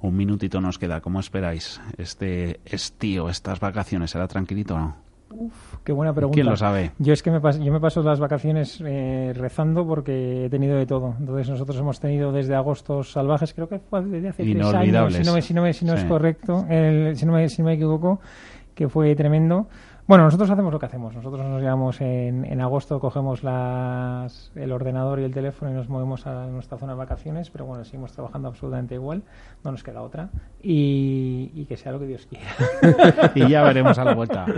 Un 0.00 0.16
minutito 0.16 0.60
nos 0.60 0.78
queda. 0.78 1.00
¿Cómo 1.00 1.20
esperáis 1.20 1.80
este 1.96 2.60
estío, 2.64 3.28
estas 3.28 3.60
vacaciones? 3.60 4.10
¿Será 4.10 4.28
tranquilito 4.28 4.74
o 4.74 4.78
no? 4.78 5.04
Uf, 5.30 5.78
qué 5.82 5.92
buena 5.92 6.12
pregunta. 6.12 6.34
¿Quién 6.34 6.46
lo 6.46 6.56
sabe? 6.56 6.92
Yo 6.98 7.12
es 7.12 7.22
que 7.22 7.30
me 7.30 7.40
paso, 7.40 7.60
yo 7.60 7.72
me 7.72 7.80
paso 7.80 8.02
las 8.02 8.20
vacaciones 8.20 8.80
eh, 8.84 9.32
rezando 9.34 9.86
porque 9.86 10.46
he 10.46 10.50
tenido 10.50 10.76
de 10.76 10.86
todo. 10.86 11.14
Entonces 11.18 11.48
nosotros 11.48 11.76
hemos 11.78 11.98
tenido 11.98 12.30
desde 12.30 12.54
agostos 12.54 13.12
salvajes, 13.12 13.52
creo 13.52 13.68
que 13.68 13.78
fue 13.78 14.04
desde 14.04 14.28
hace 14.28 14.44
tres 14.44 14.66
años, 14.66 15.14
si 15.14 15.24
no, 15.24 15.40
si 15.40 15.54
no, 15.54 15.72
si 15.72 15.84
no 15.84 15.94
es 15.94 16.04
correcto, 16.04 16.64
si, 16.68 17.26
no 17.26 17.32
me, 17.32 17.48
si 17.48 17.62
no 17.62 17.66
me 17.66 17.74
equivoco, 17.74 18.20
que 18.74 18.88
fue 18.88 19.14
tremendo. 19.16 19.68
Bueno, 20.06 20.24
nosotros 20.24 20.50
hacemos 20.50 20.70
lo 20.70 20.78
que 20.78 20.84
hacemos. 20.84 21.14
Nosotros 21.14 21.46
nos 21.46 21.62
llevamos 21.62 22.00
en, 22.02 22.44
en 22.44 22.60
agosto, 22.60 23.00
cogemos 23.00 23.42
las, 23.42 24.52
el 24.54 24.70
ordenador 24.70 25.18
y 25.20 25.24
el 25.24 25.32
teléfono 25.32 25.70
y 25.70 25.74
nos 25.74 25.88
movemos 25.88 26.26
a 26.26 26.46
nuestra 26.46 26.76
zona 26.76 26.92
de 26.92 26.98
vacaciones, 26.98 27.48
pero 27.48 27.64
bueno, 27.64 27.84
seguimos 27.84 28.12
trabajando 28.12 28.48
absolutamente 28.48 28.96
igual, 28.96 29.22
no 29.64 29.72
nos 29.72 29.82
queda 29.82 30.02
otra. 30.02 30.28
Y, 30.62 31.64
que 31.64 31.78
sea 31.78 31.92
lo 31.92 32.00
que 32.00 32.06
Dios 32.06 32.26
quiera. 32.26 33.32
y 33.34 33.48
ya 33.48 33.62
veremos 33.62 33.98
a 33.98 34.04
la 34.04 34.14
vuelta. 34.14 34.46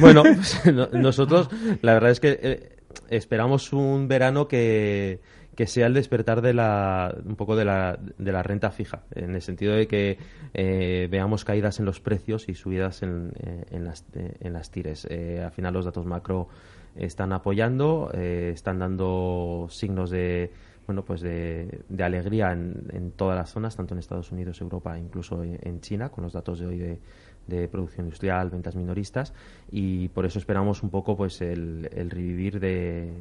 Bueno, 0.00 0.22
pues, 0.22 0.62
nosotros, 0.92 1.48
la 1.82 1.94
verdad 1.94 2.10
es 2.10 2.20
que 2.20 2.38
eh, 2.42 2.76
esperamos 3.08 3.72
un 3.72 4.08
verano 4.08 4.46
que 4.46 5.20
que 5.54 5.66
sea 5.66 5.86
el 5.86 5.94
despertar 5.94 6.42
de 6.42 6.54
la, 6.54 7.14
un 7.24 7.36
poco 7.36 7.56
de 7.56 7.64
la, 7.64 7.98
de 8.18 8.32
la 8.32 8.42
renta 8.42 8.70
fija, 8.70 9.02
en 9.10 9.34
el 9.34 9.42
sentido 9.42 9.74
de 9.74 9.86
que 9.86 10.18
eh, 10.54 11.08
veamos 11.10 11.44
caídas 11.44 11.80
en 11.80 11.86
los 11.86 12.00
precios 12.00 12.48
y 12.48 12.54
subidas 12.54 13.02
en, 13.02 13.32
eh, 13.40 13.64
en, 13.70 13.84
las, 13.84 14.04
eh, 14.14 14.36
en 14.40 14.52
las 14.52 14.70
tires. 14.70 15.06
al 15.06 15.52
final 15.52 15.74
los 15.74 15.84
datos 15.84 16.06
macro 16.06 16.48
están 16.96 17.32
apoyando, 17.32 18.10
están 18.12 18.78
dando 18.78 19.66
signos 19.70 20.10
de 20.10 20.50
bueno 20.86 21.04
pues 21.04 21.20
de, 21.20 21.82
de 21.88 22.02
alegría 22.02 22.50
en, 22.52 22.88
en, 22.92 23.12
todas 23.12 23.36
las 23.36 23.50
zonas, 23.50 23.76
tanto 23.76 23.94
en 23.94 24.00
Estados 24.00 24.32
Unidos, 24.32 24.60
Europa, 24.60 24.98
incluso 24.98 25.42
en 25.44 25.80
China, 25.80 26.08
con 26.08 26.24
los 26.24 26.32
datos 26.32 26.58
de 26.58 26.66
hoy 26.66 26.78
de, 26.78 26.98
de 27.50 27.68
producción 27.68 28.06
industrial, 28.06 28.48
ventas 28.48 28.76
minoristas 28.76 29.34
y 29.70 30.08
por 30.08 30.24
eso 30.24 30.38
esperamos 30.38 30.82
un 30.82 30.88
poco 30.88 31.16
pues 31.16 31.42
el, 31.42 31.90
el 31.92 32.08
revivir 32.08 32.58
de 32.58 33.12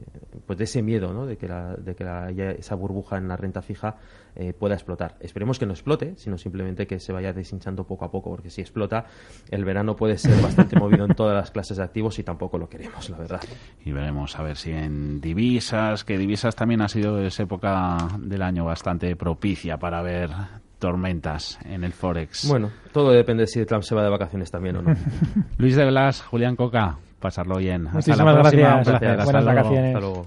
pues 0.45 0.57
de 0.57 0.63
ese 0.63 0.81
miedo 0.81 1.13
¿no? 1.13 1.25
de 1.25 1.37
que, 1.37 1.47
la, 1.47 1.75
de 1.75 1.95
que 1.95 2.03
la, 2.03 2.29
esa 2.29 2.75
burbuja 2.75 3.17
en 3.17 3.27
la 3.27 3.35
renta 3.35 3.61
fija 3.61 3.97
eh, 4.35 4.53
pueda 4.53 4.75
explotar. 4.75 5.17
Esperemos 5.19 5.59
que 5.59 5.65
no 5.65 5.73
explote, 5.73 6.13
sino 6.15 6.37
simplemente 6.37 6.87
que 6.87 6.99
se 6.99 7.11
vaya 7.11 7.33
deshinchando 7.33 7.85
poco 7.85 8.05
a 8.05 8.11
poco, 8.11 8.29
porque 8.29 8.49
si 8.49 8.61
explota 8.61 9.05
el 9.49 9.65
verano 9.65 9.95
puede 9.95 10.17
ser 10.17 10.41
bastante 10.41 10.79
movido 10.79 11.05
en 11.05 11.15
todas 11.15 11.35
las 11.35 11.51
clases 11.51 11.77
de 11.77 11.83
activos 11.83 12.19
y 12.19 12.23
tampoco 12.23 12.57
lo 12.57 12.69
queremos, 12.69 13.09
la 13.09 13.17
verdad. 13.17 13.41
Y 13.83 13.91
veremos 13.91 14.37
a 14.37 14.43
ver 14.43 14.55
si 14.55 14.71
en 14.71 15.19
divisas, 15.19 16.03
que 16.03 16.17
divisas 16.17 16.55
también 16.55 16.81
ha 16.81 16.87
sido 16.87 17.19
esa 17.19 17.43
época 17.43 17.97
del 18.19 18.41
año 18.41 18.65
bastante 18.65 19.15
propicia 19.15 19.77
para 19.77 20.01
ver 20.01 20.29
tormentas 20.79 21.59
en 21.65 21.83
el 21.83 21.93
Forex. 21.93 22.47
Bueno, 22.47 22.71
todo 22.91 23.11
depende 23.11 23.45
si 23.47 23.63
Trump 23.65 23.83
se 23.83 23.93
va 23.95 24.03
de 24.03 24.09
vacaciones 24.09 24.49
también 24.49 24.77
o 24.77 24.81
no. 24.81 24.95
Luis 25.57 25.75
de 25.75 25.85
Blas, 25.85 26.21
Julián 26.21 26.55
Coca, 26.55 26.97
pasarlo 27.19 27.57
bien. 27.57 27.87
Hasta 27.87 28.15
la 28.15 28.33
próxima. 28.33 28.81
Gracias. 28.83 29.25
Buenas 29.25 29.45
vacaciones. 29.45 29.95
Hasta 29.95 29.99
luego. 29.99 30.25